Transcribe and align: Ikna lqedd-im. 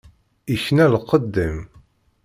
Ikna 0.55 0.85
lqedd-im. 0.93 1.57